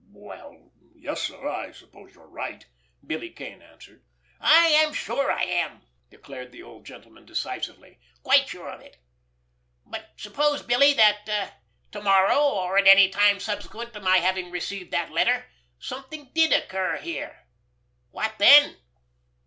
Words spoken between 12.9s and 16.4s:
time subsequent to my having received that letter, something